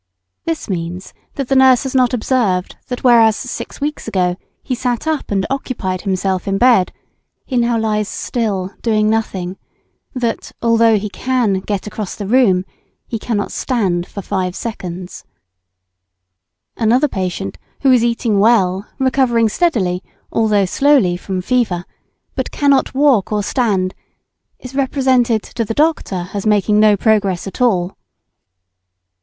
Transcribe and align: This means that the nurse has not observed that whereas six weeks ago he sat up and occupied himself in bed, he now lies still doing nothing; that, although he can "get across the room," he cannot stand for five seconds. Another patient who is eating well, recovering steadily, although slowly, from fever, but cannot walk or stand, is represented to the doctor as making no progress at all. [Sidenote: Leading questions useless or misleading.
This 0.45 0.67
means 0.67 1.13
that 1.35 1.47
the 1.47 1.55
nurse 1.55 1.83
has 1.83 1.93
not 1.93 2.11
observed 2.11 2.75
that 2.87 3.03
whereas 3.03 3.35
six 3.35 3.79
weeks 3.79 4.07
ago 4.07 4.35
he 4.63 4.73
sat 4.73 5.05
up 5.05 5.29
and 5.29 5.45
occupied 5.51 6.01
himself 6.01 6.47
in 6.47 6.57
bed, 6.57 6.91
he 7.45 7.55
now 7.55 7.77
lies 7.77 8.09
still 8.09 8.73
doing 8.81 9.11
nothing; 9.11 9.57
that, 10.15 10.51
although 10.59 10.97
he 10.97 11.07
can 11.07 11.59
"get 11.59 11.85
across 11.85 12.15
the 12.15 12.25
room," 12.25 12.65
he 13.05 13.19
cannot 13.19 13.51
stand 13.51 14.07
for 14.07 14.23
five 14.23 14.55
seconds. 14.55 15.23
Another 16.75 17.07
patient 17.07 17.59
who 17.81 17.91
is 17.91 18.03
eating 18.03 18.39
well, 18.39 18.87
recovering 18.97 19.49
steadily, 19.49 20.01
although 20.31 20.65
slowly, 20.65 21.15
from 21.15 21.43
fever, 21.43 21.85
but 22.33 22.49
cannot 22.49 22.95
walk 22.95 23.31
or 23.31 23.43
stand, 23.43 23.93
is 24.57 24.73
represented 24.73 25.43
to 25.43 25.63
the 25.63 25.75
doctor 25.75 26.27
as 26.33 26.47
making 26.47 26.79
no 26.79 26.97
progress 26.97 27.45
at 27.45 27.61
all. 27.61 27.89
[Sidenote: 27.89 27.93
Leading 27.93 27.93
questions 27.93 27.93
useless 27.93 28.89
or 28.89 28.89
misleading. 28.89 29.17